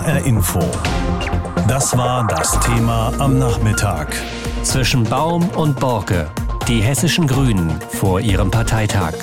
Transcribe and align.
HR 0.00 0.24
Info. 0.24 0.60
Das 1.68 1.94
war 1.96 2.26
das 2.26 2.58
Thema 2.60 3.12
am 3.18 3.38
Nachmittag. 3.38 4.16
Zwischen 4.62 5.04
Baum 5.04 5.50
und 5.50 5.78
Borke. 5.78 6.30
Die 6.70 6.82
hessischen 6.82 7.26
Grünen 7.26 7.80
vor 7.88 8.20
ihrem 8.20 8.52
Parteitag. 8.52 9.14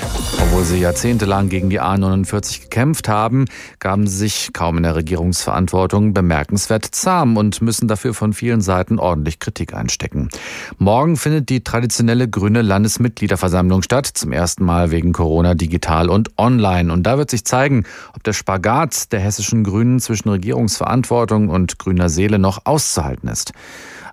Obwohl 0.41 0.65
sie 0.65 0.81
jahrzehntelang 0.81 1.47
gegen 1.47 1.69
die 1.69 1.79
A49 1.79 2.63
gekämpft 2.63 3.07
haben, 3.07 3.45
gaben 3.79 4.05
sie 4.05 4.17
sich 4.17 4.49
kaum 4.51 4.75
in 4.75 4.83
der 4.83 4.95
Regierungsverantwortung 4.95 6.13
bemerkenswert 6.13 6.83
zahm 6.91 7.37
und 7.37 7.61
müssen 7.61 7.87
dafür 7.87 8.13
von 8.13 8.33
vielen 8.33 8.59
Seiten 8.59 8.99
ordentlich 8.99 9.39
Kritik 9.39 9.73
einstecken. 9.73 10.27
Morgen 10.77 11.15
findet 11.15 11.47
die 11.47 11.63
traditionelle 11.63 12.27
grüne 12.27 12.61
Landesmitgliederversammlung 12.61 13.81
statt, 13.81 14.07
zum 14.07 14.33
ersten 14.33 14.65
Mal 14.65 14.91
wegen 14.91 15.13
Corona 15.13 15.53
digital 15.55 16.09
und 16.09 16.37
online. 16.37 16.91
Und 16.91 17.03
da 17.03 17.17
wird 17.17 17.31
sich 17.31 17.45
zeigen, 17.45 17.85
ob 18.13 18.25
der 18.25 18.33
Spagat 18.33 19.13
der 19.13 19.21
hessischen 19.21 19.63
Grünen 19.63 20.01
zwischen 20.01 20.27
Regierungsverantwortung 20.27 21.47
und 21.47 21.79
grüner 21.79 22.09
Seele 22.09 22.39
noch 22.39 22.65
auszuhalten 22.65 23.29
ist. 23.29 23.53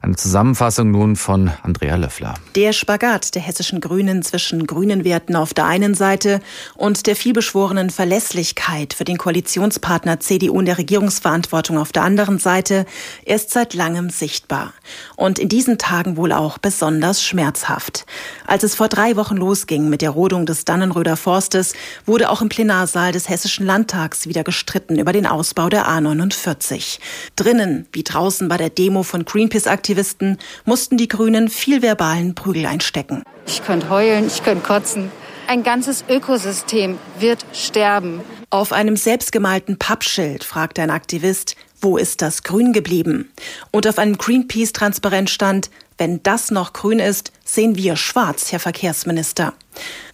Eine 0.04 0.16
Zusammenfassung 0.16 0.90
nun 0.90 1.16
von 1.16 1.50
Andrea 1.62 1.96
Löffler. 1.96 2.34
Der 2.56 2.74
Spagat 2.74 3.23
der 3.30 3.42
hessischen 3.42 3.80
Grünen 3.80 4.22
zwischen 4.22 4.66
grünen 4.66 5.04
Werten 5.04 5.36
auf 5.36 5.54
der 5.54 5.66
einen 5.66 5.94
Seite 5.94 6.40
und 6.74 7.06
der 7.06 7.16
vielbeschworenen 7.16 7.90
Verlässlichkeit 7.90 8.94
für 8.94 9.04
den 9.04 9.18
Koalitionspartner 9.18 10.20
CDU 10.20 10.60
in 10.60 10.66
der 10.66 10.78
Regierungsverantwortung 10.78 11.78
auf 11.78 11.92
der 11.92 12.02
anderen 12.02 12.38
Seite 12.38 12.86
ist 13.24 13.50
seit 13.50 13.74
langem 13.74 14.10
sichtbar. 14.10 14.72
Und 15.16 15.38
in 15.38 15.48
diesen 15.48 15.78
Tagen 15.78 16.16
wohl 16.16 16.32
auch 16.32 16.58
besonders 16.58 17.22
schmerzhaft. 17.22 18.06
Als 18.46 18.62
es 18.62 18.74
vor 18.74 18.88
drei 18.88 19.16
Wochen 19.16 19.36
losging 19.36 19.88
mit 19.88 20.02
der 20.02 20.10
Rodung 20.10 20.46
des 20.46 20.64
Dannenröder 20.64 21.16
Forstes, 21.16 21.74
wurde 22.06 22.30
auch 22.30 22.42
im 22.42 22.48
Plenarsaal 22.48 23.12
des 23.12 23.28
Hessischen 23.28 23.66
Landtags 23.66 24.26
wieder 24.26 24.44
gestritten 24.44 24.98
über 24.98 25.12
den 25.12 25.26
Ausbau 25.26 25.68
der 25.68 25.86
A49. 25.86 26.98
Drinnen, 27.36 27.86
wie 27.92 28.02
draußen 28.02 28.48
bei 28.48 28.56
der 28.56 28.70
Demo 28.70 29.02
von 29.02 29.24
Greenpeace-Aktivisten, 29.24 29.84
Aktivisten 29.84 30.38
mussten 30.64 30.96
die 30.96 31.08
Grünen 31.08 31.48
viel 31.48 31.82
verbalen 31.82 32.34
Prügel 32.34 32.66
einstecken. 32.66 33.03
Ich 33.46 33.62
könnte 33.64 33.90
heulen, 33.90 34.26
ich 34.26 34.42
könnte 34.42 34.66
kotzen. 34.66 35.10
Ein 35.46 35.62
ganzes 35.62 36.04
Ökosystem 36.08 36.98
wird 37.18 37.44
sterben. 37.52 38.20
Auf 38.48 38.72
einem 38.72 38.96
selbstgemalten 38.96 39.78
Pappschild 39.78 40.42
fragte 40.42 40.82
ein 40.82 40.90
Aktivist, 40.90 41.56
wo 41.80 41.98
ist 41.98 42.22
das 42.22 42.42
Grün 42.44 42.72
geblieben? 42.72 43.30
Und 43.70 43.86
auf 43.86 43.98
einem 43.98 44.16
Greenpeace-Transparent 44.16 45.28
stand, 45.28 45.70
wenn 45.98 46.22
das 46.22 46.50
noch 46.50 46.72
grün 46.72 46.98
ist, 46.98 47.30
sehen 47.44 47.76
wir 47.76 47.96
schwarz, 47.96 48.52
Herr 48.52 48.58
Verkehrsminister. 48.58 49.52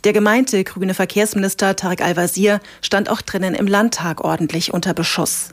Der 0.02 0.12
gemeinte 0.12 0.64
grüne 0.64 0.94
Verkehrsminister 0.94 1.76
Tarek 1.76 2.02
Al-Wazir 2.02 2.60
stand 2.82 3.08
auch 3.08 3.22
drinnen 3.22 3.54
im 3.54 3.68
Landtag 3.68 4.24
ordentlich 4.24 4.74
unter 4.74 4.94
Beschuss. 4.94 5.50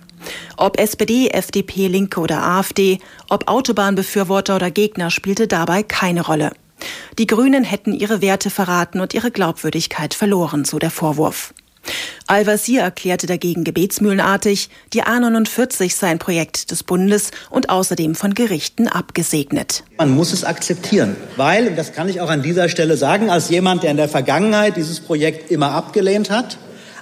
Ob 0.58 0.80
SPD, 0.80 1.30
FDP, 1.30 1.88
Linke 1.88 2.20
oder 2.20 2.42
AfD, 2.42 3.00
ob 3.30 3.48
Autobahnbefürworter 3.48 4.56
oder 4.56 4.72
Gegner 4.72 5.12
spielte 5.12 5.48
dabei 5.48 5.84
keine 5.84 6.22
Rolle. 6.22 6.52
Die 7.18 7.28
Grünen 7.28 7.64
hätten 7.64 7.94
ihre 7.94 8.22
Werte 8.22 8.50
verraten 8.50 9.00
und 9.00 9.14
ihre 9.14 9.32
Glaubwürdigkeit 9.32 10.14
verloren, 10.14 10.66
so 10.66 10.80
der 10.80 10.92
Vorwurf. 10.92 11.54
Al-Wazir 12.28 12.82
erklärte 12.82 13.28
dagegen 13.28 13.64
gebetsmühlenartig, 13.64 14.70
die 14.94 15.04
A49 15.04 15.96
sei 15.96 16.08
ein 16.08 16.20
Projekt 16.20 16.72
des 16.72 16.84
Bundes 16.84 17.32
und 17.50 17.70
außerdem 17.70 18.16
von 18.16 18.34
Gerichten 18.34 18.88
abgesegnet. 18.88 19.84
Man 19.98 20.12
muss 20.12 20.34
es 20.34 20.44
akzeptieren, 20.44 21.16
weil, 21.38 21.68
und 21.68 21.78
das 21.78 21.94
kann 21.94 22.10
ich 22.10 22.20
auch 22.20 22.30
an 22.30 22.42
dieser 22.42 22.68
Stelle 22.68 22.98
sagen, 22.98 23.30
als 23.30 23.50
jemand, 23.50 23.84
der 23.84 23.92
in 23.92 23.98
der 23.98 24.10
Vergangenheit 24.10 24.76
dieses 24.76 25.00
Projekt 25.00 25.50
immer 25.50 25.72
abgelehnt 25.72 26.30
hat, 26.30 26.58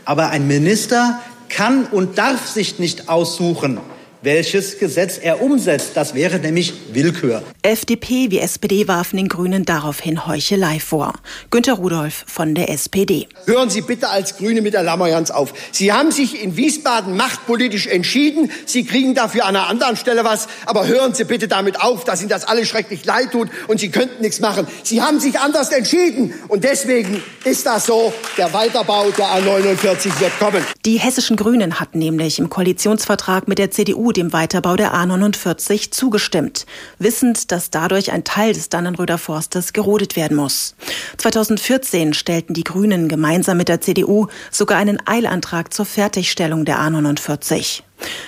aber 0.06 0.30
ein 0.30 0.48
Minister, 0.48 1.20
kann 1.50 1.86
und 1.86 2.18
darf 2.18 2.48
sich 2.48 2.80
nicht 2.80 3.10
aussuchen, 3.10 3.80
welches 4.26 4.80
Gesetz 4.80 5.20
er 5.22 5.42
umsetzt. 5.42 5.92
Das 5.94 6.16
wäre 6.16 6.40
nämlich 6.40 6.74
Willkür. 6.92 7.44
FDP 7.62 8.32
wie 8.32 8.40
SPD 8.40 8.88
warfen 8.88 9.18
den 9.18 9.28
Grünen 9.28 9.66
daraufhin 9.66 10.28
Heuchelei 10.28 10.80
vor. 10.80 11.14
Günter 11.52 11.74
Rudolph 11.74 12.26
von 12.28 12.56
der 12.56 12.70
SPD. 12.70 13.28
Hören 13.46 13.70
Sie 13.70 13.82
bitte 13.82 14.10
als 14.10 14.38
Grüne 14.38 14.62
mit 14.62 14.74
der 14.74 14.84
Lammerjans 14.84 15.32
auf. 15.32 15.54
Sie 15.72 15.94
haben 15.94 16.12
sich 16.12 16.44
in 16.44 16.58
Wiesbaden 16.58 17.16
machtpolitisch 17.16 17.88
entschieden. 17.88 18.52
Sie 18.66 18.84
kriegen 18.84 19.14
dafür 19.14 19.46
an 19.46 19.56
einer 19.56 19.68
anderen 19.68 19.96
Stelle 19.96 20.24
was. 20.24 20.48
Aber 20.66 20.88
hören 20.88 21.14
Sie 21.14 21.24
bitte 21.24 21.48
damit 21.48 21.80
auf, 21.80 22.04
dass 22.04 22.22
Ihnen 22.22 22.30
das 22.30 22.46
alles 22.46 22.68
schrecklich 22.68 23.06
leid 23.06 23.32
tut 23.32 23.50
und 23.68 23.80
Sie 23.80 23.90
könnten 23.90 24.22
nichts 24.22 24.40
machen. 24.40 24.68
Sie 24.84 25.02
haben 25.02 25.20
sich 25.20 25.40
anders 25.40 25.70
entschieden. 25.70 26.34
Und 26.48 26.64
deswegen 26.64 27.22
ist 27.44 27.66
das 27.66 27.86
so. 27.86 28.12
Der 28.38 28.52
Weiterbau 28.54 29.12
der 29.12 29.28
A49 29.28 30.20
wird 30.20 30.38
kommen. 30.40 30.64
Die 30.86 30.98
hessischen 30.98 31.36
Grünen 31.36 31.80
hatten 31.80 32.00
nämlich 32.00 32.40
im 32.40 32.50
Koalitionsvertrag 32.50 33.48
mit 33.48 33.60
der 33.60 33.70
CDU 33.70 34.15
dem 34.18 34.34
Weiterbau 34.34 34.76
der 34.76 34.94
A49 34.94 35.92
zugestimmt, 35.92 36.66
wissend, 37.00 37.52
dass 37.52 37.70
dadurch 37.70 38.12
ein 38.12 38.24
Teil 38.24 38.54
des 38.54 38.70
Dannenröder 38.70 39.18
Forstes 39.18 39.74
gerodet 39.74 40.16
werden 40.16 40.38
muss. 40.38 40.76
2014 41.18 42.14
stellten 42.14 42.54
die 42.54 42.64
Grünen 42.64 43.08
gemeinsam 43.08 43.58
mit 43.58 43.70
der 43.70 43.82
CDU 43.82 44.28
sogar 44.52 44.78
einen 44.78 45.06
Eilantrag 45.06 45.74
zur 45.74 45.86
Fertigstellung 45.86 46.66
der 46.66 46.80
A49. 46.80 47.82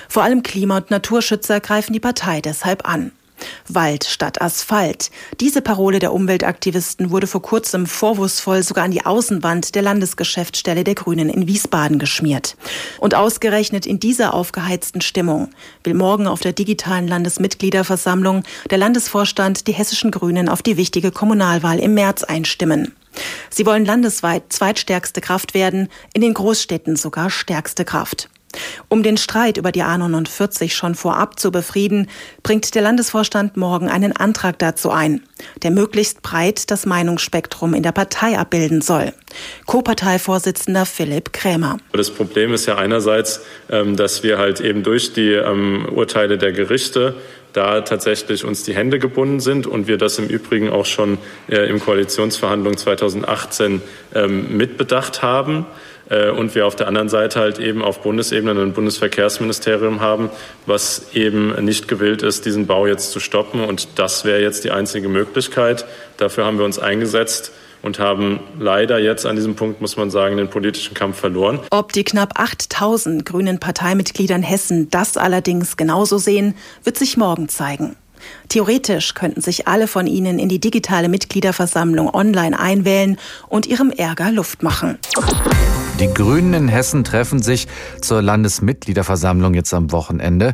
Vor 0.08 0.24
allem 0.24 0.44
Klima- 0.44 0.78
und 0.78 0.92
Naturschützer 0.92 1.59
greifen 1.59 1.94
die 1.94 2.00
Partei 2.00 2.42
deshalb 2.42 2.88
an. 2.88 3.12
Wald 3.68 4.03
statt 4.03 4.42
Asphalt. 4.42 5.12
Diese 5.40 5.62
Parole 5.62 6.00
der 6.00 6.14
Umweltaktivisten 6.14 7.09
wurde 7.12 7.28
vor 7.28 7.42
kurzem 7.42 7.86
vorwurfsvoll 7.86 8.64
sogar 8.64 8.86
an 8.86 8.92
die 8.92 9.06
Außenwand 9.06 9.75
der 9.75 9.81
Landesgeschäftsstelle 9.81 10.84
der 10.84 10.96
Grünen 10.96 11.30
in 11.30 11.48
Wiesbaden 11.48 12.00
geschmiert. 12.00 12.58
Und 13.00 13.16
ausgerechnet 13.16 13.86
in 13.86 14.00
dieser 14.00 14.34
aufgeheizten 14.34 15.02
Stimmung 15.02 15.50
will 15.84 15.94
morgen 15.94 16.28
auf 16.28 16.42
der 16.42 16.53
digitalen 16.53 17.08
Landesmitgliederversammlung 17.08 18.44
der 18.70 18.78
Landesvorstand 18.78 19.68
die 19.68 19.74
hessischen 19.74 20.12
Grünen 20.12 20.50
auf 20.50 20.62
die 20.62 20.78
wichtige 20.78 21.12
Kommunalwahl 21.12 21.80
im 21.80 21.94
März 21.94 22.24
einstimmen. 22.24 22.94
Sie 23.50 23.66
wollen 23.66 23.86
landesweit 23.86 24.44
zweitstärkste 24.50 25.22
Kraft 25.22 25.54
werden, 25.54 25.90
in 26.14 26.22
den 26.22 26.34
Großstädten 26.34 26.96
sogar 26.96 27.30
stärkste 27.30 27.86
Kraft. 27.86 28.30
Um 28.90 29.03
den 29.03 29.18
Streit 29.18 29.57
über 29.57 29.72
die 29.72 29.84
A49 29.84 30.72
schon 30.72 30.95
vorab 30.95 31.40
zu 31.40 31.51
befrieden, 31.51 32.09
bringt 32.44 32.73
der 32.75 32.81
Landesvorstand 32.81 33.57
morgen 33.57 33.90
einen 33.90 34.16
Antrag 34.16 34.59
dazu 34.59 34.91
ein, 34.91 35.23
der 35.63 35.72
möglichst 35.72 36.22
breit 36.22 36.72
das 36.72 36.85
Meinungsspektrum 36.85 37.73
in 37.73 37.84
der 37.84 37.91
Partei 37.91 38.38
abbilden 38.38 38.81
soll. 38.81 39.13
Co-Parteivorsitzender 39.66 40.85
Philipp 40.85 41.34
Krämer. 41.34 41.78
Das 41.94 42.12
Problem 42.12 42.53
ist 42.53 42.66
ja 42.66 42.78
einerseits, 42.78 43.41
ähm, 43.69 43.95
dass 43.95 44.23
wir 44.23 44.38
halt 44.38 44.62
eben 44.62 44.84
durch 44.84 45.13
die 45.13 45.34
ähm, 45.34 45.88
Urteile 45.94 46.38
der 46.38 46.51
Gerichte 46.51 47.16
da 47.53 47.81
tatsächlich 47.81 48.46
uns 48.46 48.63
die 48.63 48.75
Hände 48.75 49.00
gebunden 49.00 49.40
sind 49.40 49.68
und 49.68 49.88
wir 49.88 49.97
das 49.97 50.19
im 50.19 50.28
Übrigen 50.28 50.69
auch 50.69 50.85
schon 50.85 51.18
äh, 51.50 51.69
im 51.69 51.80
Koalitionsverhandlungen 51.80 52.78
2018 52.78 53.81
ähm, 54.13 54.58
mitbedacht 54.58 55.24
haben. 55.24 55.66
Äh, 56.09 56.30
und 56.30 56.56
wir 56.56 56.68
auf 56.68 56.75
der 56.75 56.88
anderen 56.88 57.09
Seite 57.09 57.40
halt 57.40 57.59
eben 57.59 57.84
auf 57.84 58.02
Bundesebene 58.02 58.52
ein 58.52 58.74
Bundesverkehrsministerium 58.74 60.02
haben, 60.02 60.30
was 60.66 61.13
eben 61.13 61.53
nicht 61.66 61.88
gewillt 61.88 62.22
ist, 62.22 62.46
diesen 62.46 62.68
Bau 62.68 62.88
jetzt 62.88 63.12
zu 63.12 63.19
stoppen. 63.19 63.63
Und 63.63 64.00
das 64.00 64.25
wäre 64.25 64.41
jetzt 64.41 64.63
die 64.63 64.72
einzige 64.72 65.09
Möglichkeit. 65.09 65.86
Dafür 66.18 66.46
haben 66.46 66.57
wir 66.57 66.66
uns 66.66 66.80
eingesetzt 66.80 67.52
und 67.88 67.98
haben 67.98 68.40
leider 68.59 69.00
jetzt 69.00 69.25
an 69.25 69.36
diesem 69.36 69.56
Punkt, 69.56 69.81
muss 69.81 69.98
man 69.98 70.12
sagen, 70.12 70.38
den 70.38 70.50
politischen 70.50 70.94
Kampf 70.94 71.18
verloren. 71.18 71.59
Ob 71.72 71.94
die 71.94 72.03
knapp 72.03 72.40
8000 72.40 73.25
grünen 73.25 73.59
Parteimitglieder 73.59 74.36
in 74.36 74.44
Hessen 74.44 74.92
das 74.92 75.18
allerdings 75.18 75.78
genauso 75.78 76.20
sehen, 76.20 76.53
wird 76.84 76.98
sich 76.98 77.18
morgen 77.18 77.50
zeigen. 77.50 77.96
Theoretisch 78.50 79.14
könnten 79.14 79.42
sich 79.42 79.68
alle 79.68 79.88
von 79.88 80.06
ihnen 80.06 80.38
in 80.38 80.50
die 80.50 80.59
digitale 80.59 81.08
Mitgliederversammlung 81.08 82.14
online 82.14 82.59
einwählen 82.59 83.18
und 83.48 83.66
ihrem 83.66 83.90
Ärger 83.90 84.31
Luft 84.31 84.64
machen. 84.64 84.98
Die 86.00 86.14
Grünen 86.14 86.54
in 86.54 86.68
Hessen 86.68 87.04
treffen 87.04 87.42
sich 87.42 87.68
zur 88.02 88.22
Landesmitgliederversammlung 88.22 89.54
jetzt 89.54 89.74
am 89.74 89.92
Wochenende. 89.92 90.54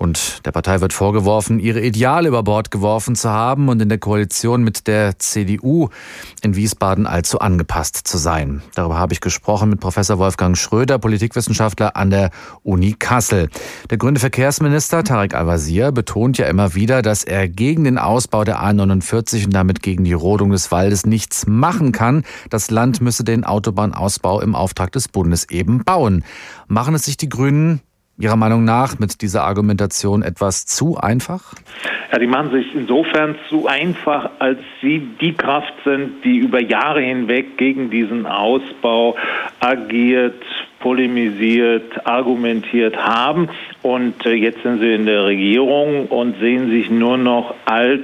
Und 0.00 0.46
der 0.46 0.52
Partei 0.52 0.80
wird 0.80 0.94
vorgeworfen, 0.94 1.58
ihre 1.58 1.82
Ideale 1.82 2.28
über 2.28 2.42
Bord 2.42 2.70
geworfen 2.70 3.16
zu 3.16 3.28
haben 3.28 3.68
und 3.68 3.82
in 3.82 3.90
der 3.90 3.98
Koalition 3.98 4.64
mit 4.64 4.86
der 4.86 5.18
CDU 5.18 5.90
in 6.40 6.56
Wiesbaden 6.56 7.06
allzu 7.06 7.38
angepasst 7.38 8.08
zu 8.08 8.16
sein. 8.16 8.62
Darüber 8.74 8.96
habe 8.96 9.12
ich 9.12 9.20
gesprochen 9.20 9.68
mit 9.68 9.78
Professor 9.78 10.18
Wolfgang 10.18 10.56
Schröder, 10.56 10.98
Politikwissenschaftler 10.98 11.96
an 11.96 12.08
der 12.08 12.30
Uni 12.62 12.94
Kassel. 12.98 13.50
Der 13.90 13.98
grüne 13.98 14.18
Verkehrsminister 14.18 15.04
Tarek 15.04 15.34
Al-Wazir 15.34 15.92
betont 15.92 16.38
ja 16.38 16.46
immer 16.46 16.74
wieder, 16.74 17.02
dass 17.02 17.22
er 17.22 17.46
gegen 17.50 17.84
den 17.84 17.98
Ausbau 17.98 18.44
der 18.44 18.62
A49 18.62 19.44
und 19.44 19.52
damit 19.52 19.82
gegen 19.82 20.04
die 20.04 20.14
Rodung 20.14 20.50
des 20.50 20.72
Waldes 20.72 21.04
nichts 21.04 21.46
machen 21.46 21.92
kann. 21.92 22.24
Das 22.48 22.70
Land 22.70 23.02
müsse 23.02 23.22
den 23.22 23.44
Autobahnausbau 23.44 24.40
im 24.40 24.54
Auftrag 24.54 24.92
des 24.92 25.08
Bundes 25.08 25.50
eben 25.50 25.84
bauen. 25.84 26.24
Machen 26.68 26.94
es 26.94 27.04
sich 27.04 27.18
die 27.18 27.28
Grünen 27.28 27.82
Ihrer 28.20 28.36
Meinung 28.36 28.64
nach 28.64 28.98
mit 28.98 29.22
dieser 29.22 29.44
Argumentation 29.44 30.22
etwas 30.22 30.66
zu 30.66 30.98
einfach? 30.98 31.54
Ja, 32.12 32.18
die 32.18 32.26
machen 32.26 32.50
sich 32.50 32.74
insofern 32.74 33.36
zu 33.48 33.66
einfach, 33.66 34.30
als 34.40 34.58
sie 34.82 35.08
die 35.20 35.32
Kraft 35.32 35.72
sind, 35.84 36.22
die 36.22 36.36
über 36.36 36.60
Jahre 36.60 37.00
hinweg 37.00 37.56
gegen 37.56 37.88
diesen 37.88 38.26
Ausbau 38.26 39.16
agiert, 39.60 40.42
polemisiert, 40.80 42.06
argumentiert 42.06 42.96
haben. 42.96 43.48
Und 43.80 44.26
äh, 44.26 44.34
jetzt 44.34 44.62
sind 44.62 44.80
sie 44.80 44.92
in 44.92 45.06
der 45.06 45.24
Regierung 45.24 46.06
und 46.08 46.38
sehen 46.40 46.68
sich 46.68 46.90
nur 46.90 47.16
noch 47.16 47.54
als 47.64 48.02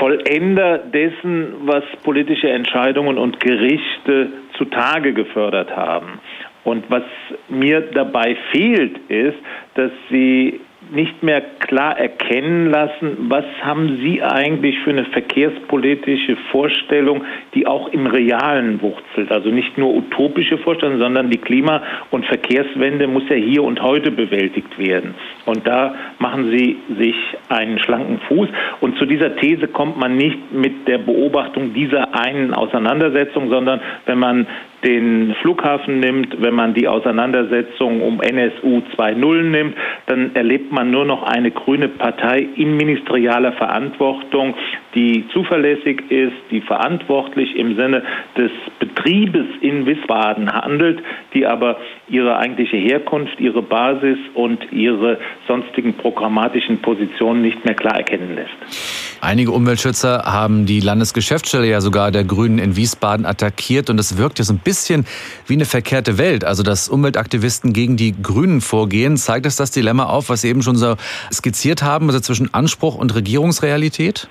Vollender 0.00 0.78
dessen, 0.78 1.52
was 1.66 1.84
politische 2.02 2.50
Entscheidungen 2.50 3.18
und 3.18 3.38
Gerichte 3.38 4.32
zutage 4.56 5.12
gefördert 5.12 5.76
haben. 5.76 6.20
Und 6.64 6.84
was 6.90 7.02
mir 7.48 7.80
dabei 7.80 8.36
fehlt, 8.52 8.98
ist, 9.08 9.38
dass 9.74 9.90
sie 10.10 10.60
nicht 10.92 11.22
mehr 11.22 11.40
klar 11.60 11.98
erkennen 11.98 12.70
lassen, 12.70 13.16
was 13.28 13.44
haben 13.62 13.98
Sie 14.02 14.22
eigentlich 14.22 14.78
für 14.80 14.90
eine 14.90 15.04
verkehrspolitische 15.04 16.36
Vorstellung, 16.50 17.22
die 17.54 17.66
auch 17.66 17.88
im 17.92 18.06
Realen 18.06 18.80
wurzelt. 18.80 19.30
Also 19.30 19.50
nicht 19.50 19.76
nur 19.78 19.94
utopische 19.94 20.58
Vorstellungen, 20.58 20.98
sondern 20.98 21.30
die 21.30 21.38
Klima- 21.38 21.82
und 22.10 22.24
Verkehrswende 22.26 23.06
muss 23.06 23.22
ja 23.28 23.36
hier 23.36 23.62
und 23.62 23.80
heute 23.82 24.10
bewältigt 24.10 24.78
werden. 24.78 25.14
Und 25.44 25.66
da 25.66 25.94
machen 26.18 26.50
Sie 26.50 26.78
sich 26.98 27.14
einen 27.48 27.78
schlanken 27.78 28.18
Fuß. 28.28 28.48
Und 28.80 28.98
zu 28.98 29.04
dieser 29.04 29.36
These 29.36 29.68
kommt 29.68 29.98
man 29.98 30.16
nicht 30.16 30.52
mit 30.52 30.88
der 30.88 30.98
Beobachtung 30.98 31.72
dieser 31.74 32.14
einen 32.14 32.52
Auseinandersetzung, 32.52 33.50
sondern 33.50 33.80
wenn 34.06 34.18
man 34.18 34.46
den 34.84 35.34
Flughafen 35.42 36.00
nimmt, 36.00 36.40
wenn 36.40 36.54
man 36.54 36.74
die 36.74 36.88
Auseinandersetzung 36.88 38.00
um 38.00 38.20
NSU 38.20 38.82
2.0 38.96 39.42
nimmt, 39.42 39.76
dann 40.06 40.34
erlebt 40.34 40.72
man 40.72 40.90
nur 40.90 41.04
noch 41.04 41.22
eine 41.22 41.50
grüne 41.50 41.88
Partei 41.88 42.46
in 42.56 42.76
ministerialer 42.76 43.52
Verantwortung, 43.52 44.54
die 44.94 45.24
zuverlässig 45.32 46.10
ist, 46.10 46.36
die 46.50 46.60
verantwortlich 46.60 47.56
im 47.56 47.76
Sinne 47.76 48.02
des 48.36 48.50
Betriebes 48.78 49.46
in 49.60 49.86
Wiesbaden 49.86 50.50
handelt, 50.50 51.02
die 51.34 51.46
aber 51.46 51.76
ihre 52.08 52.38
eigentliche 52.38 52.76
Herkunft, 52.76 53.38
ihre 53.38 53.62
Basis 53.62 54.18
und 54.34 54.72
ihre 54.72 55.18
sonstigen 55.46 55.94
programmatischen 55.94 56.80
Positionen 56.80 57.42
nicht 57.42 57.64
mehr 57.64 57.74
klar 57.74 57.96
erkennen 57.96 58.34
lässt. 58.34 59.09
Einige 59.22 59.50
Umweltschützer 59.50 60.22
haben 60.24 60.64
die 60.64 60.80
Landesgeschäftsstelle 60.80 61.66
ja 61.66 61.82
sogar 61.82 62.10
der 62.10 62.24
Grünen 62.24 62.58
in 62.58 62.74
Wiesbaden 62.74 63.26
attackiert 63.26 63.90
und 63.90 64.00
es 64.00 64.16
wirkt 64.16 64.38
ja 64.38 64.46
so 64.46 64.54
ein 64.54 64.60
bisschen 64.60 65.04
wie 65.46 65.52
eine 65.54 65.66
verkehrte 65.66 66.16
Welt. 66.16 66.42
Also, 66.42 66.62
dass 66.62 66.88
Umweltaktivisten 66.88 67.74
gegen 67.74 67.98
die 67.98 68.14
Grünen 68.22 68.62
vorgehen, 68.62 69.18
zeigt 69.18 69.44
es 69.44 69.56
das 69.56 69.72
Dilemma 69.72 70.04
auf, 70.04 70.30
was 70.30 70.40
Sie 70.40 70.48
eben 70.48 70.62
schon 70.62 70.76
so 70.76 70.96
skizziert 71.30 71.82
haben, 71.82 72.06
also 72.06 72.20
zwischen 72.20 72.54
Anspruch 72.54 72.94
und 72.94 73.14
Regierungsrealität? 73.14 74.26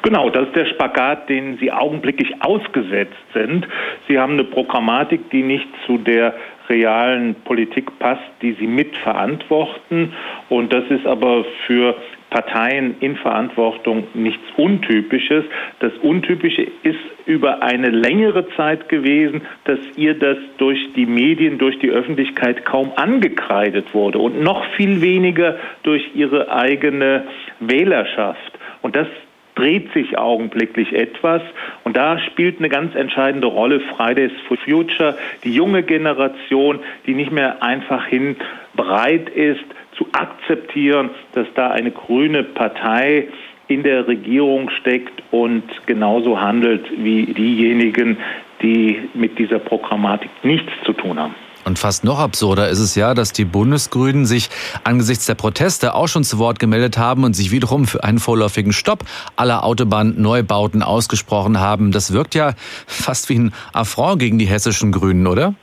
Genau, 0.00 0.30
das 0.30 0.46
ist 0.48 0.56
der 0.56 0.66
Spagat, 0.66 1.28
den 1.28 1.58
Sie 1.58 1.70
augenblicklich 1.70 2.30
ausgesetzt 2.40 3.16
sind. 3.34 3.66
Sie 4.08 4.18
haben 4.18 4.34
eine 4.34 4.44
Programmatik, 4.44 5.30
die 5.30 5.42
nicht 5.42 5.68
zu 5.86 5.98
der 5.98 6.34
realen 6.70 7.34
Politik 7.44 7.98
passt, 7.98 8.22
die 8.40 8.52
Sie 8.58 8.66
mitverantworten. 8.66 10.14
Und 10.48 10.72
das 10.72 10.84
ist 10.88 11.06
aber 11.06 11.44
für 11.66 11.94
Parteien 12.34 12.96
in 12.98 13.14
Verantwortung 13.14 14.08
nichts 14.12 14.42
Untypisches. 14.56 15.44
Das 15.78 15.92
Untypische 16.02 16.66
ist 16.82 16.98
über 17.26 17.62
eine 17.62 17.90
längere 17.90 18.48
Zeit 18.56 18.88
gewesen, 18.88 19.42
dass 19.62 19.78
ihr 19.96 20.18
das 20.18 20.38
durch 20.58 20.80
die 20.96 21.06
Medien, 21.06 21.58
durch 21.58 21.78
die 21.78 21.90
Öffentlichkeit 21.90 22.64
kaum 22.64 22.90
angekreidet 22.96 23.94
wurde 23.94 24.18
und 24.18 24.42
noch 24.42 24.64
viel 24.74 25.00
weniger 25.00 25.58
durch 25.84 26.10
ihre 26.16 26.50
eigene 26.50 27.22
Wählerschaft. 27.60 28.58
Und 28.82 28.96
das 28.96 29.06
dreht 29.54 29.92
sich 29.92 30.18
augenblicklich 30.18 30.92
etwas. 30.92 31.40
Und 31.84 31.96
da 31.96 32.18
spielt 32.18 32.58
eine 32.58 32.68
ganz 32.68 32.96
entscheidende 32.96 33.46
Rolle 33.46 33.78
Fridays 33.96 34.32
for 34.48 34.56
Future, 34.56 35.16
die 35.44 35.54
junge 35.54 35.84
Generation, 35.84 36.80
die 37.06 37.14
nicht 37.14 37.30
mehr 37.30 37.62
einfach 37.62 38.06
hin 38.06 38.34
bereit 38.74 39.28
ist, 39.28 39.64
zu 39.96 40.06
akzeptieren, 40.12 41.10
dass 41.32 41.46
da 41.54 41.70
eine 41.70 41.90
grüne 41.90 42.42
Partei 42.42 43.28
in 43.68 43.82
der 43.82 44.06
Regierung 44.06 44.70
steckt 44.80 45.22
und 45.30 45.62
genauso 45.86 46.40
handelt 46.40 46.84
wie 46.96 47.26
diejenigen, 47.26 48.18
die 48.60 49.08
mit 49.14 49.38
dieser 49.38 49.58
Programmatik 49.58 50.30
nichts 50.42 50.70
zu 50.84 50.92
tun 50.92 51.18
haben. 51.18 51.34
Und 51.64 51.78
fast 51.78 52.04
noch 52.04 52.18
absurder 52.18 52.68
ist 52.68 52.78
es 52.78 52.94
ja, 52.94 53.14
dass 53.14 53.32
die 53.32 53.46
Bundesgrünen 53.46 54.26
sich 54.26 54.50
angesichts 54.84 55.24
der 55.24 55.34
Proteste 55.34 55.94
auch 55.94 56.08
schon 56.08 56.22
zu 56.22 56.38
Wort 56.38 56.58
gemeldet 56.58 56.98
haben 56.98 57.24
und 57.24 57.34
sich 57.34 57.50
wiederum 57.52 57.86
für 57.86 58.04
einen 58.04 58.18
vorläufigen 58.18 58.72
Stopp 58.72 59.04
aller 59.36 59.64
Autobahnneubauten 59.64 60.82
ausgesprochen 60.82 61.58
haben. 61.58 61.90
Das 61.90 62.12
wirkt 62.12 62.34
ja 62.34 62.52
fast 62.86 63.30
wie 63.30 63.38
ein 63.38 63.54
Affront 63.72 64.18
gegen 64.18 64.38
die 64.38 64.44
hessischen 64.44 64.92
Grünen, 64.92 65.26
oder? 65.26 65.54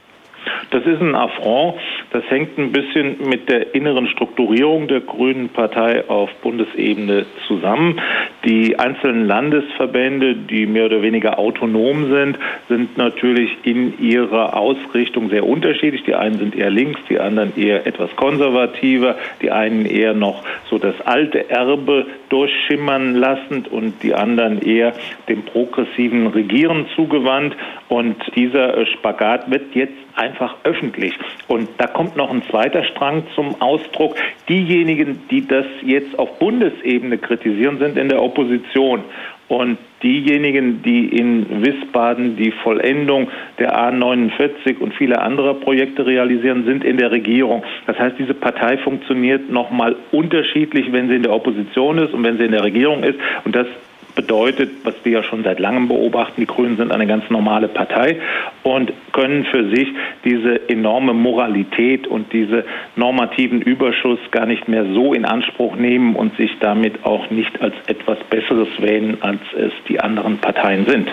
Das 0.72 0.86
ist 0.86 1.02
ein 1.02 1.16
Affront. 1.16 1.76
Das 2.12 2.24
hängt 2.30 2.58
ein 2.58 2.72
bisschen 2.72 3.28
mit 3.28 3.50
der 3.50 3.76
inneren 3.76 4.08
Strukturierung 4.08 4.88
der 4.88 5.02
Grünen 5.02 5.50
Partei 5.50 6.08
auf 6.10 6.30
Bundesebene 6.42 7.26
zusammen. 7.48 8.00
Die 8.46 8.80
einzelnen 8.80 9.26
Landesverbände, 9.26 10.34
die 10.36 10.66
mehr 10.66 10.86
oder 10.86 11.02
weniger 11.02 11.38
autonom 11.38 12.10
sind, 12.10 12.40
sind 12.70 12.98
natürlich 12.98 13.50
in 13.64 14.00
ihrer 14.02 14.56
Ausrichtung 14.56 15.30
sehr 15.30 15.46
unterschiedlich. 15.46 16.04
Die 16.04 16.16
einen 16.16 16.40
sind 16.40 16.56
eher 16.56 16.70
links, 16.70 17.02
die 17.10 17.20
anderen 17.20 17.52
eher 17.58 17.86
etwas 17.86 18.16
konservativer, 18.16 19.18
die 19.42 19.52
einen 19.52 19.86
eher 19.86 20.14
noch 20.14 20.44
so 20.70 20.78
das 20.78 20.96
alte 21.02 21.50
Erbe 21.50 22.06
durchschimmern 22.32 23.16
lassend 23.16 23.68
und 23.68 24.02
die 24.02 24.14
anderen 24.14 24.62
eher 24.62 24.94
dem 25.28 25.44
progressiven 25.44 26.28
Regieren 26.28 26.86
zugewandt. 26.96 27.56
Und 27.90 28.16
dieser 28.36 28.86
Spagat 28.88 29.52
wird 29.52 29.76
jetzt 29.76 29.94
einfach 30.16 30.56
öffentlich. 30.64 31.14
Und 31.48 31.70
da 31.78 31.88
kommt 31.88 32.16
noch 32.16 32.32
ein 32.32 32.44
zweiter 32.50 32.84
Strang 32.86 33.24
zum 33.36 33.62
Ausdruck. 33.62 34.16
Diejenigen, 34.48 35.22
die 35.30 35.46
das 35.46 35.66
jetzt 35.84 36.18
auf 36.18 36.40
Bundesebene 36.40 37.18
kritisieren, 37.18 37.80
sind 37.80 37.98
in 37.98 38.10
der 38.10 38.22
Opposition. 38.22 39.04
Und 39.52 39.80
diejenigen, 40.02 40.82
die 40.82 41.08
in 41.08 41.62
Wiesbaden 41.62 42.38
die 42.38 42.52
Vollendung 42.64 43.28
der 43.60 43.78
A49 43.78 44.80
und 44.80 44.94
viele 44.94 45.22
andere 45.22 45.56
Projekte 45.56 46.06
realisieren, 46.06 46.64
sind 46.64 46.86
in 46.86 46.96
der 46.96 47.12
Regierung. 47.12 47.62
Das 47.86 48.00
heißt, 48.00 48.16
diese 48.18 48.34
Partei 48.34 48.78
funktioniert 48.78 49.50
nochmal 49.52 49.98
unterschiedlich, 50.14 50.94
wenn 50.94 51.10
sie 51.10 51.16
in 51.16 51.24
der 51.24 51.34
Opposition 51.34 51.98
ist 51.98 52.14
und 52.22 52.28
wenn 52.28 52.38
sie 52.38 52.46
in 52.46 52.52
der 52.52 52.64
Regierung 52.64 53.04
ist. 53.04 53.20
Und 53.46 53.56
das 53.56 53.68
bedeutet, 54.14 54.70
was 54.84 54.94
wir 55.04 55.14
ja 55.14 55.24
schon 55.24 55.44
seit 55.44 55.60
langem 55.60 55.88
beobachten, 55.88 56.42
die 56.42 56.46
Grünen 56.46 56.78
sind 56.78 56.92
eine 56.92 57.08
ganz 57.08 57.30
normale 57.30 57.68
Partei 57.68 58.20
und 58.64 58.92
können 59.14 59.46
für 59.46 59.70
sich 59.74 59.88
diese 60.26 60.70
enorme 60.70 61.14
Moralität 61.14 62.08
und 62.08 62.32
diese 62.34 62.66
normativen 62.98 63.62
Überschuss 63.62 64.20
gar 64.32 64.46
nicht 64.46 64.68
mehr 64.68 64.86
so 64.94 65.14
in 65.14 65.24
Anspruch 65.26 65.76
nehmen 65.76 66.16
und 66.16 66.36
sich 66.36 66.52
damit 66.60 67.06
auch 67.06 67.30
nicht 67.30 67.62
als 67.62 67.74
etwas 67.88 68.18
Besseres 68.30 68.68
wählen, 68.80 69.18
als 69.22 69.40
es 69.58 69.72
die 69.88 70.00
anderen 70.00 70.38
Parteien 70.40 70.86
sind. 70.86 71.08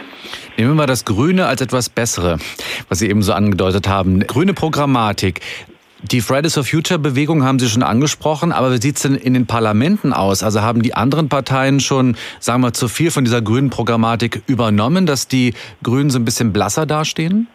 Nehmen 0.56 0.71
wir 0.71 0.75
mal 0.75 0.87
das 0.87 1.04
Grüne 1.04 1.47
als 1.47 1.61
etwas 1.61 1.88
Bessere, 1.88 2.38
was 2.88 2.99
Sie 2.99 3.09
eben 3.09 3.23
so 3.23 3.33
angedeutet 3.33 3.88
haben. 3.88 4.21
Grüne 4.26 4.54
Programmatik. 4.54 5.40
Die 6.02 6.21
Fridays 6.21 6.55
for 6.55 6.62
Future 6.62 7.00
Bewegung 7.00 7.43
haben 7.43 7.59
Sie 7.59 7.69
schon 7.69 7.83
angesprochen, 7.83 8.52
aber 8.52 8.73
wie 8.73 8.81
sieht 8.81 8.97
es 8.97 9.02
denn 9.02 9.17
in 9.17 9.35
den 9.35 9.47
Parlamenten 9.47 10.12
aus? 10.12 10.45
Also 10.45 10.62
haben 10.62 10.83
die 10.83 10.95
anderen 10.95 11.28
Parteien 11.28 11.81
schon, 11.81 12.17
sagen 12.38 12.62
wir, 12.62 12.73
zu 12.73 12.87
viel 12.87 13.11
von 13.11 13.25
dieser 13.25 13.43
grünen 13.43 13.69
Programmatik 13.69 14.43
übernommen, 14.47 15.07
dass 15.07 15.26
die 15.26 15.55
Grünen 15.83 16.11
so 16.11 16.21
ein 16.21 16.25
bisschen 16.25 16.52
blasser 16.52 16.87
dastehen? 16.87 17.49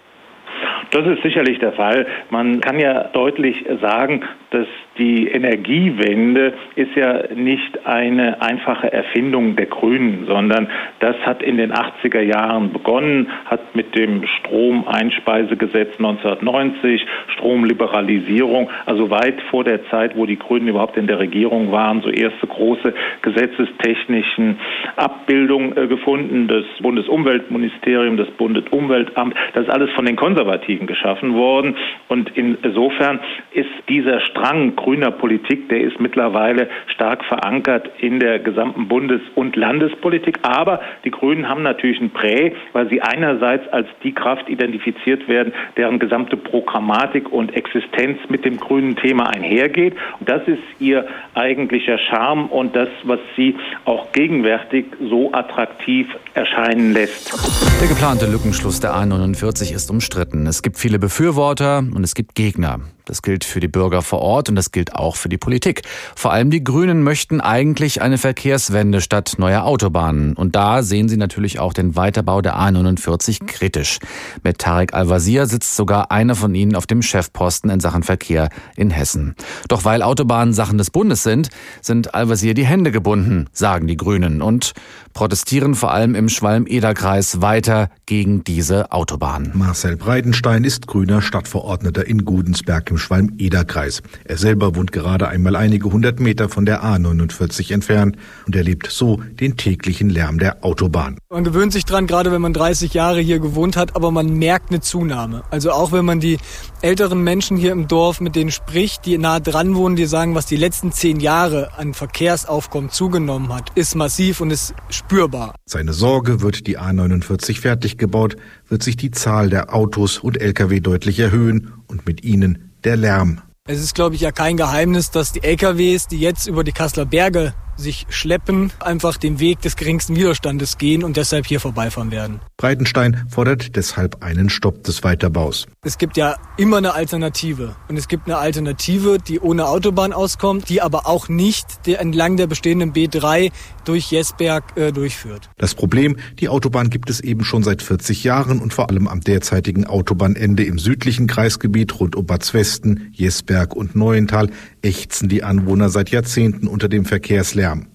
Das 0.93 1.07
ist 1.07 1.23
sicherlich 1.23 1.57
der 1.57 1.71
Fall. 1.71 2.05
Man 2.29 2.61
kann 2.61 2.79
ja 2.79 3.05
deutlich 3.05 3.65
sagen, 3.81 4.21
dass 4.51 4.67
die 4.99 5.27
Energiewende 5.27 6.53
ist 6.75 6.95
ja 6.95 7.23
nicht 7.33 7.87
eine 7.87 8.43
einfache 8.43 8.93
Erfindung 8.93 9.55
der 9.55 9.65
Grünen, 9.65 10.25
sondern 10.27 10.67
das 10.99 11.15
hat 11.25 11.41
in 11.41 11.57
den 11.57 11.73
80er 11.73 12.21
Jahren 12.21 12.71
begonnen, 12.71 13.31
hat 13.45 13.75
mit 13.75 13.95
dem 13.95 14.23
Stromeinspeisegesetz 14.27 15.97
1990, 15.97 17.03
Stromliberalisierung, 17.29 18.69
also 18.85 19.09
weit 19.09 19.41
vor 19.49 19.63
der 19.63 19.83
Zeit, 19.89 20.15
wo 20.15 20.27
die 20.27 20.37
Grünen 20.37 20.67
überhaupt 20.67 20.95
in 20.95 21.07
der 21.07 21.17
Regierung 21.17 21.71
waren, 21.71 22.03
so 22.03 22.09
erste 22.09 22.45
große 22.45 22.93
gesetzestechnischen 23.23 24.59
Abbildungen 24.95 25.75
äh, 25.75 25.87
gefunden. 25.87 26.47
Das 26.47 26.65
Bundesumweltministerium, 26.81 28.17
das 28.17 28.29
Bundesumweltamt, 28.31 29.33
das 29.55 29.63
ist 29.63 29.71
alles 29.71 29.89
von 29.93 30.05
den 30.05 30.15
Konservativen 30.15 30.82
geschaffen 30.87 31.33
worden. 31.35 31.75
Und 32.07 32.31
insofern 32.35 33.19
ist 33.51 33.69
dieser 33.89 34.19
Strang 34.21 34.75
grüner 34.75 35.11
Politik, 35.11 35.69
der 35.69 35.81
ist 35.81 35.99
mittlerweile 35.99 36.69
stark 36.87 37.23
verankert 37.25 37.89
in 37.99 38.19
der 38.19 38.39
gesamten 38.39 38.87
Bundes- 38.87 39.21
und 39.35 39.55
Landespolitik. 39.55 40.39
Aber 40.43 40.81
die 41.03 41.11
Grünen 41.11 41.49
haben 41.49 41.63
natürlich 41.63 41.99
ein 41.99 42.11
Prä, 42.11 42.53
weil 42.73 42.89
sie 42.89 43.01
einerseits 43.01 43.67
als 43.71 43.87
die 44.03 44.13
Kraft 44.13 44.49
identifiziert 44.49 45.27
werden, 45.27 45.53
deren 45.77 45.99
gesamte 45.99 46.37
Programmatik 46.37 47.31
und 47.31 47.55
Existenz 47.55 48.19
mit 48.29 48.45
dem 48.45 48.57
grünen 48.57 48.95
Thema 48.95 49.29
einhergeht. 49.29 49.95
Und 50.19 50.29
das 50.29 50.41
ist 50.47 50.61
ihr 50.79 51.05
eigentlicher 51.33 51.97
Charme 51.97 52.47
und 52.47 52.75
das, 52.75 52.89
was 53.03 53.19
sie 53.35 53.55
auch 53.85 54.11
gegenwärtig 54.11 54.85
so 55.09 55.31
attraktiv 55.33 56.07
erscheinen 56.33 56.93
lässt. 56.93 57.33
Der 57.81 57.87
geplante 57.87 58.25
Lückenschluss 58.25 58.79
der 58.79 58.91
A49 58.91 59.73
ist 59.73 59.89
umstritten. 59.89 60.47
Es 60.47 60.61
gibt 60.61 60.72
viele 60.77 60.99
Befürworter 60.99 61.79
und 61.79 62.03
es 62.03 62.15
gibt 62.15 62.35
Gegner. 62.35 62.79
Das 63.05 63.21
gilt 63.21 63.43
für 63.43 63.59
die 63.59 63.67
Bürger 63.67 64.01
vor 64.01 64.19
Ort 64.19 64.49
und 64.49 64.55
das 64.55 64.71
gilt 64.71 64.95
auch 64.95 65.15
für 65.15 65.29
die 65.29 65.37
Politik. 65.37 65.81
Vor 66.15 66.31
allem 66.31 66.49
die 66.49 66.63
Grünen 66.63 67.03
möchten 67.03 67.41
eigentlich 67.41 68.01
eine 68.01 68.17
Verkehrswende 68.17 69.01
statt 69.01 69.35
neuer 69.37 69.63
Autobahnen. 69.63 70.33
Und 70.35 70.55
da 70.55 70.83
sehen 70.83 71.09
sie 71.09 71.17
natürlich 71.17 71.59
auch 71.59 71.73
den 71.73 71.95
Weiterbau 71.95 72.41
der 72.41 72.57
A49 72.57 73.45
kritisch. 73.45 73.99
Mit 74.43 74.59
Tarek 74.59 74.93
Al-Wazir 74.93 75.47
sitzt 75.47 75.75
sogar 75.75 76.11
einer 76.11 76.35
von 76.35 76.55
ihnen 76.55 76.75
auf 76.75 76.87
dem 76.87 77.01
Chefposten 77.01 77.69
in 77.69 77.79
Sachen 77.79 78.03
Verkehr 78.03 78.49
in 78.75 78.89
Hessen. 78.89 79.35
Doch 79.67 79.83
weil 79.83 80.01
Autobahnen 80.01 80.53
Sachen 80.53 80.77
des 80.77 80.89
Bundes 80.89 81.23
sind, 81.23 81.49
sind 81.81 82.13
Al-Wazir 82.13 82.53
die 82.53 82.65
Hände 82.65 82.91
gebunden, 82.91 83.47
sagen 83.51 83.87
die 83.87 83.97
Grünen 83.97 84.41
und 84.41 84.73
protestieren 85.13 85.75
vor 85.75 85.91
allem 85.91 86.15
im 86.15 86.29
Schwalm-Eder-Kreis 86.29 87.41
weiter 87.41 87.89
gegen 88.05 88.43
diese 88.43 88.91
Autobahn. 88.91 89.51
Marcel 89.53 89.95
Breitenstein 89.97 90.63
ist 90.63 90.87
grüner 90.87 91.21
Stadtverordneter 91.21 92.07
in 92.07 92.25
Gudensberg 92.25 92.85
im 92.93 92.99
Schwalm-Eder-Kreis. 92.99 94.01
Er 94.23 94.37
selber 94.37 94.75
wohnt 94.75 94.91
gerade 94.91 95.27
einmal 95.27 95.55
einige 95.55 95.91
hundert 95.91 96.19
Meter 96.19 96.47
von 96.47 96.65
der 96.65 96.83
A49 96.83 97.73
entfernt 97.73 98.17
und 98.45 98.55
erlebt 98.55 98.87
so 98.89 99.19
den 99.39 99.57
täglichen 99.57 100.09
Lärm 100.09 100.37
der 100.37 100.63
Autobahn. 100.63 101.17
Man 101.29 101.43
gewöhnt 101.43 101.73
sich 101.73 101.85
dran, 101.85 102.05
gerade 102.05 102.31
wenn 102.31 102.41
man 102.41 102.53
30 102.53 102.93
Jahre 102.93 103.19
hier 103.19 103.39
gewohnt 103.39 103.75
hat, 103.75 103.95
aber 103.95 104.11
man 104.11 104.37
merkt 104.37 104.69
eine 104.69 104.81
Zunahme. 104.81 105.43
Also 105.49 105.71
auch 105.71 105.91
wenn 105.91 106.05
man 106.05 106.19
die 106.19 106.37
älteren 106.81 107.23
Menschen 107.23 107.57
hier 107.57 107.71
im 107.71 107.87
Dorf 107.87 108.21
mit 108.21 108.35
denen 108.35 108.51
spricht, 108.51 109.05
die 109.05 109.17
nah 109.17 109.39
dran 109.39 109.75
wohnen, 109.75 109.95
die 109.95 110.05
sagen, 110.05 110.35
was 110.35 110.45
die 110.45 110.57
letzten 110.57 110.91
zehn 110.91 111.19
Jahre 111.19 111.77
an 111.77 111.95
Verkehrsaufkommen 111.95 112.91
zugenommen 112.91 113.53
hat, 113.53 113.71
ist 113.75 113.95
massiv 113.95 114.39
und 114.41 114.51
ist 114.51 114.75
spürbar. 114.89 115.55
Seine 115.65 115.93
Sorge, 115.93 116.41
wird 116.41 116.67
die 116.67 116.77
A49 116.77 117.59
fertig 117.59 117.97
gebaut, 117.97 118.35
wird 118.69 118.83
sich 118.83 118.97
die 118.97 119.11
Zahl 119.11 119.49
der 119.49 119.73
Autos 119.73 120.19
und 120.19 120.39
Lkw 120.39 120.79
deutlich 120.79 121.19
erhöhen 121.19 121.73
und 121.87 122.05
mit 122.05 122.23
ihnen 122.23 122.72
der 122.85 122.97
Lärm. 122.97 123.41
Es 123.65 123.79
ist, 123.81 123.95
glaube 123.95 124.15
ich, 124.15 124.21
ja 124.21 124.31
kein 124.31 124.57
Geheimnis, 124.57 125.09
dass 125.09 125.31
die 125.31 125.41
LKWs, 125.41 126.07
die 126.07 126.19
jetzt 126.19 126.47
über 126.47 126.63
die 126.63 126.73
Kasseler 126.73 127.05
Berge 127.05 127.53
sich 127.77 128.05
schleppen, 128.09 128.71
einfach 128.79 129.17
den 129.17 129.39
Weg 129.39 129.61
des 129.61 129.75
geringsten 129.75 130.15
Widerstandes 130.15 130.77
gehen 130.77 131.03
und 131.03 131.17
deshalb 131.17 131.45
hier 131.45 131.59
vorbeifahren 131.59 132.11
werden. 132.11 132.39
Breitenstein 132.57 133.25
fordert 133.29 133.75
deshalb 133.75 134.23
einen 134.23 134.49
Stopp 134.49 134.83
des 134.83 135.03
Weiterbaus. 135.03 135.67
Es 135.83 135.97
gibt 135.97 136.17
ja 136.17 136.37
immer 136.57 136.77
eine 136.77 136.93
Alternative. 136.93 137.75
Und 137.89 137.97
es 137.97 138.07
gibt 138.07 138.27
eine 138.27 138.37
Alternative, 138.37 139.17
die 139.17 139.39
ohne 139.39 139.67
Autobahn 139.67 140.13
auskommt, 140.13 140.69
die 140.69 140.81
aber 140.81 141.07
auch 141.07 141.29
nicht 141.29 141.87
entlang 141.87 142.37
der 142.37 142.47
bestehenden 142.47 142.93
B3 142.93 143.51
durch 143.85 144.11
Jesberg 144.11 144.77
äh, 144.77 144.91
durchführt. 144.91 145.49
Das 145.57 145.75
Problem, 145.75 146.17
die 146.39 146.49
Autobahn 146.49 146.89
gibt 146.89 147.09
es 147.09 147.19
eben 147.19 147.43
schon 147.43 147.63
seit 147.63 147.81
40 147.81 148.23
Jahren 148.23 148.59
und 148.59 148.73
vor 148.73 148.89
allem 148.89 149.07
am 149.07 149.21
derzeitigen 149.21 149.85
Autobahnende 149.85 150.63
im 150.63 150.79
südlichen 150.79 151.27
Kreisgebiet 151.27 151.99
rund 151.99 152.15
um 152.15 152.25
Bad 152.25 152.53
Westen, 152.53 153.09
Jesberg 153.13 153.75
und 153.75 153.95
Neuental 153.95 154.49
ächzen 154.83 155.29
die 155.29 155.43
Anwohner 155.43 155.89
seit 155.89 156.11
Jahrzehnten 156.11 156.67
unter 156.67 156.89
dem 156.89 157.05
Verkehrslärm. 157.05 157.87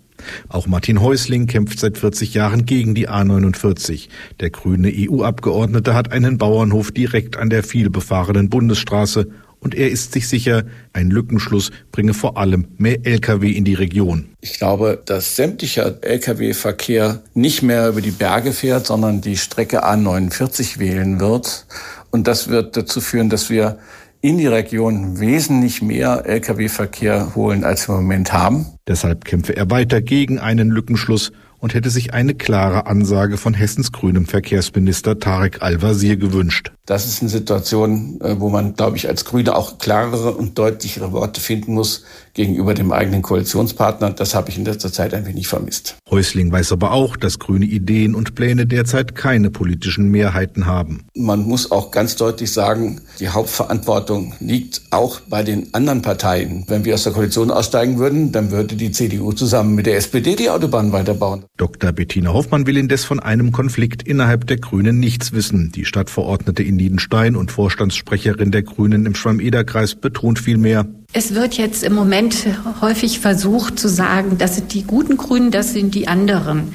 Auch 0.49 0.67
Martin 0.67 1.01
Häusling 1.01 1.47
kämpft 1.47 1.79
seit 1.79 1.97
40 1.97 2.35
Jahren 2.35 2.67
gegen 2.67 2.95
die 2.95 3.09
A49. 3.09 4.09
Der 4.41 4.51
grüne 4.51 4.93
EU-Abgeordnete 4.93 5.95
hat 5.95 6.11
einen 6.11 6.39
Bauernhof 6.39 6.91
direkt 6.91 7.37
an 7.37 7.51
der 7.51 7.63
vielbefahrenen 7.63 8.51
Bundesstraße 8.51 9.29
und 9.61 9.75
er 9.75 9.91
ist 9.91 10.13
sich 10.13 10.29
sicher, 10.29 10.65
ein 10.93 11.11
Lückenschluss 11.11 11.71
bringe 11.91 12.15
vor 12.15 12.37
allem 12.37 12.69
mehr 12.79 13.05
Lkw 13.05 13.51
in 13.51 13.65
die 13.65 13.75
Region. 13.75 14.29
Ich 14.41 14.55
glaube, 14.59 15.03
dass 15.05 15.35
sämtlicher 15.35 15.99
Lkw-Verkehr 16.01 17.23
nicht 17.35 17.63
mehr 17.63 17.89
über 17.89 18.01
die 18.01 18.13
Berge 18.13 18.53
fährt, 18.53 18.87
sondern 18.87 19.21
die 19.21 19.37
Strecke 19.37 19.85
A49 19.85 20.79
wählen 20.79 21.19
wird. 21.19 21.67
Und 22.11 22.29
das 22.29 22.49
wird 22.49 22.77
dazu 22.77 23.01
führen, 23.01 23.31
dass 23.31 23.51
wir 23.51 23.79
in 24.21 24.39
die 24.39 24.47
Region 24.47 25.21
wesentlich 25.21 25.83
mehr 25.83 26.25
Lkw-Verkehr 26.27 27.35
holen, 27.35 27.65
als 27.65 27.89
wir 27.89 27.97
im 27.97 28.03
Moment 28.03 28.33
haben. 28.33 28.67
Deshalb 28.87 29.25
kämpfe 29.25 29.57
er 29.57 29.71
weiter 29.71 30.01
gegen 30.01 30.39
einen 30.39 30.71
Lückenschluss 30.71 31.33
und 31.61 31.75
hätte 31.75 31.91
sich 31.91 32.15
eine 32.15 32.35
klare 32.35 32.87
Ansage 32.87 33.37
von 33.37 33.55
Hessens 33.55 33.93
grünem 33.93 34.27
Verkehrsminister 34.27 35.19
Tarek 35.19 35.61
Al-Wazir 35.61 36.17
gewünscht. 36.17 36.73
Das 36.87 37.07
ist 37.07 37.21
eine 37.21 37.31
Situation, 37.31 38.21
äh, 38.21 38.39
wo 38.39 38.49
man, 38.49 38.75
glaube 38.75 38.97
ich, 38.97 39.09
als 39.09 39.25
Grüne 39.25 39.57
auch 39.57 39.79
klarere 39.79 40.33
und 40.33 40.59
deutlichere 40.59 41.13
Worte 41.13 41.41
finden 41.41 41.75
muss 41.75 42.05
gegenüber 42.39 42.73
dem 42.73 42.93
eigenen 42.93 43.21
Koalitionspartner. 43.21 44.11
Das 44.11 44.37
habe 44.37 44.49
ich 44.49 44.57
in 44.57 44.65
letzter 44.65 44.93
Zeit 44.93 45.13
ein 45.13 45.27
wenig 45.27 45.49
vermisst. 45.49 45.97
Häusling 46.09 46.53
weiß 46.53 46.71
aber 46.71 46.93
auch, 46.93 47.17
dass 47.17 47.41
grüne 47.41 47.67
Ideen 47.67 48.15
und 48.15 48.37
Pläne 48.37 48.65
derzeit 48.65 49.17
keine 49.17 49.51
politischen 49.51 50.09
Mehrheiten 50.09 50.65
haben. 50.65 51.05
Man 51.17 51.43
muss 51.43 51.73
auch 51.73 51.91
ganz 51.91 52.15
deutlich 52.15 52.53
sagen, 52.53 53.01
die 53.19 53.29
Hauptverantwortung 53.29 54.35
liegt 54.39 54.83
auch 54.91 55.21
bei 55.23 55.43
den 55.43 55.75
anderen 55.75 56.01
Parteien. 56.01 56.63
Wenn 56.69 56.85
wir 56.85 56.95
aus 56.95 57.03
der 57.03 57.13
Koalition 57.13 57.51
aussteigen 57.51 57.99
würden, 57.99 58.31
dann 58.31 58.53
würde 58.53 58.77
die 58.77 58.93
CDU 58.93 59.33
zusammen 59.33 59.75
mit 59.75 59.87
der 59.87 59.97
SPD 59.97 60.37
die 60.37 60.49
Autobahn 60.49 60.93
weiterbauen. 60.93 61.45
Dr. 61.57 61.91
Bettina 61.91 62.33
Hoffmann 62.33 62.69
will 62.69 62.77
indes 62.77 63.05
von 63.05 63.19
einem 63.19 63.51
Konflikt 63.51 64.05
innerhalb 64.05 64.47
der 64.47 64.59
Grünen 64.59 65.01
nichts 65.01 65.33
wissen. 65.33 65.73
Die 65.75 65.85
Stadtverordnete 65.85 66.63
in 66.63 66.77
Niedenstein 66.77 67.35
und 67.35 67.51
Vorstandssprecherin 67.51 68.53
der 68.53 68.63
Grünen 68.63 69.07
im 69.07 69.17
Schwamm-Eder-Kreis 69.17 69.97
betont 69.97 70.39
vielmehr, 70.39 70.87
es 71.15 71.35
wird 71.35 71.55
jetzt 71.55 71.85
im 71.85 71.95
Moment 71.95 72.47
häufig 72.83 73.19
versucht 73.21 73.79
zu 73.79 73.89
sagen, 73.89 74.37
das 74.37 74.57
sind 74.57 74.75
die 74.75 74.83
guten 74.83 75.17
Grünen, 75.17 75.51
das 75.51 75.73
sind 75.73 75.95
die 75.95 76.07
anderen. 76.07 76.75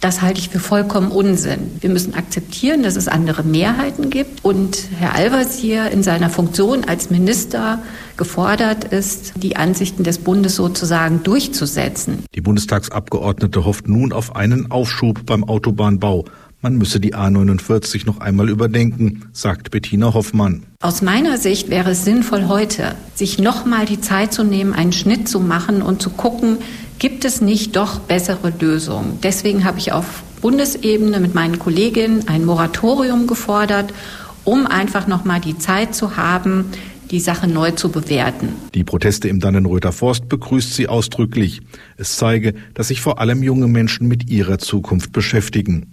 Das 0.00 0.22
halte 0.22 0.40
ich 0.40 0.50
für 0.50 0.60
vollkommen 0.60 1.10
Unsinn. 1.10 1.70
Wir 1.80 1.90
müssen 1.90 2.14
akzeptieren, 2.14 2.82
dass 2.82 2.96
es 2.96 3.08
andere 3.08 3.42
Mehrheiten 3.42 4.10
gibt 4.10 4.44
und 4.44 4.88
Herr 4.98 5.14
Al-Wazir 5.14 5.90
in 5.90 6.02
seiner 6.02 6.30
Funktion 6.30 6.84
als 6.84 7.10
Minister 7.10 7.82
gefordert 8.16 8.84
ist, 8.84 9.34
die 9.36 9.56
Ansichten 9.56 10.04
des 10.04 10.18
Bundes 10.18 10.56
sozusagen 10.56 11.22
durchzusetzen. 11.22 12.24
Die 12.34 12.40
Bundestagsabgeordnete 12.40 13.64
hofft 13.64 13.88
nun 13.88 14.12
auf 14.12 14.36
einen 14.36 14.70
Aufschub 14.70 15.24
beim 15.26 15.44
Autobahnbau. 15.44 16.24
Man 16.66 16.78
müsse 16.78 16.98
die 16.98 17.14
A49 17.14 18.06
noch 18.06 18.18
einmal 18.18 18.48
überdenken, 18.48 19.28
sagt 19.32 19.70
Bettina 19.70 20.14
Hoffmann. 20.14 20.64
Aus 20.80 21.00
meiner 21.00 21.38
Sicht 21.38 21.70
wäre 21.70 21.90
es 21.90 22.04
sinnvoll, 22.04 22.48
heute 22.48 22.96
sich 23.14 23.38
noch 23.38 23.66
mal 23.66 23.86
die 23.86 24.00
Zeit 24.00 24.32
zu 24.32 24.42
nehmen, 24.42 24.72
einen 24.72 24.90
Schnitt 24.90 25.28
zu 25.28 25.38
machen 25.38 25.80
und 25.80 26.02
zu 26.02 26.10
gucken, 26.10 26.58
gibt 26.98 27.24
es 27.24 27.40
nicht 27.40 27.76
doch 27.76 28.00
bessere 28.00 28.52
Lösungen. 28.58 29.20
Deswegen 29.22 29.64
habe 29.64 29.78
ich 29.78 29.92
auf 29.92 30.24
Bundesebene 30.40 31.20
mit 31.20 31.36
meinen 31.36 31.60
Kolleginnen 31.60 32.26
ein 32.26 32.44
Moratorium 32.44 33.28
gefordert, 33.28 33.94
um 34.42 34.66
einfach 34.66 35.06
noch 35.06 35.24
mal 35.24 35.40
die 35.40 35.58
Zeit 35.58 35.94
zu 35.94 36.16
haben, 36.16 36.64
die 37.12 37.20
Sache 37.20 37.46
neu 37.46 37.70
zu 37.70 37.90
bewerten. 37.90 38.48
Die 38.74 38.82
Proteste 38.82 39.28
im 39.28 39.38
Dannenröder 39.38 39.92
Forst 39.92 40.28
begrüßt 40.28 40.74
sie 40.74 40.88
ausdrücklich. 40.88 41.60
Es 41.96 42.16
zeige, 42.16 42.54
dass 42.74 42.88
sich 42.88 43.00
vor 43.00 43.20
allem 43.20 43.44
junge 43.44 43.68
Menschen 43.68 44.08
mit 44.08 44.28
ihrer 44.28 44.58
Zukunft 44.58 45.12
beschäftigen. 45.12 45.92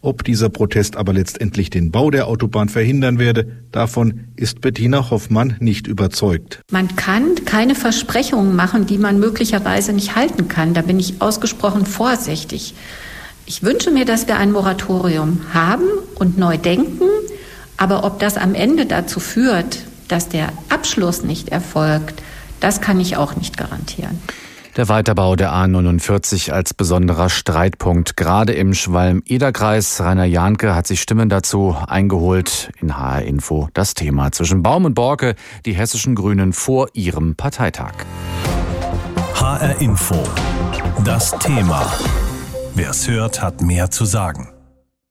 Ob 0.00 0.24
dieser 0.24 0.48
Protest 0.48 0.96
aber 0.96 1.12
letztendlich 1.12 1.70
den 1.70 1.90
Bau 1.90 2.10
der 2.10 2.26
Autobahn 2.26 2.68
verhindern 2.68 3.18
werde, 3.18 3.46
davon 3.72 4.28
ist 4.36 4.60
Bettina 4.60 5.10
Hoffmann 5.10 5.56
nicht 5.60 5.86
überzeugt. 5.86 6.60
Man 6.70 6.96
kann 6.96 7.44
keine 7.44 7.74
Versprechungen 7.74 8.54
machen, 8.54 8.86
die 8.86 8.98
man 8.98 9.18
möglicherweise 9.18 9.92
nicht 9.92 10.16
halten 10.16 10.48
kann. 10.48 10.74
Da 10.74 10.82
bin 10.82 10.98
ich 10.98 11.20
ausgesprochen 11.20 11.86
vorsichtig. 11.86 12.74
Ich 13.46 13.62
wünsche 13.62 13.90
mir, 13.90 14.04
dass 14.04 14.28
wir 14.28 14.36
ein 14.36 14.52
Moratorium 14.52 15.40
haben 15.52 15.84
und 16.14 16.38
neu 16.38 16.56
denken. 16.56 17.08
Aber 17.76 18.04
ob 18.04 18.20
das 18.20 18.36
am 18.36 18.54
Ende 18.54 18.86
dazu 18.86 19.20
führt, 19.20 19.80
dass 20.08 20.28
der 20.28 20.52
Abschluss 20.68 21.22
nicht 21.22 21.48
erfolgt, 21.48 22.22
das 22.60 22.80
kann 22.80 23.00
ich 23.00 23.16
auch 23.16 23.36
nicht 23.36 23.56
garantieren. 23.56 24.18
Der 24.76 24.88
Weiterbau 24.88 25.34
der 25.34 25.52
A49 25.52 26.52
als 26.52 26.74
besonderer 26.74 27.28
Streitpunkt, 27.28 28.16
gerade 28.16 28.52
im 28.52 28.72
Schwalm-Eder-Kreis. 28.72 30.00
Rainer 30.00 30.24
Jahnke 30.24 30.74
hat 30.74 30.86
sich 30.86 31.02
Stimmen 31.02 31.28
dazu 31.28 31.76
eingeholt. 31.88 32.70
In 32.80 32.96
HR 32.96 33.22
Info 33.22 33.68
das 33.74 33.94
Thema 33.94 34.30
zwischen 34.30 34.62
Baum 34.62 34.84
und 34.84 34.94
Borke, 34.94 35.34
die 35.66 35.72
hessischen 35.72 36.14
Grünen 36.14 36.52
vor 36.52 36.88
ihrem 36.92 37.34
Parteitag. 37.34 37.94
HR 39.34 39.80
Info. 39.80 40.22
Das 41.04 41.36
Thema. 41.38 41.84
Wer 42.74 42.90
es 42.90 43.08
hört, 43.08 43.42
hat 43.42 43.62
mehr 43.62 43.90
zu 43.90 44.04
sagen. 44.04 44.48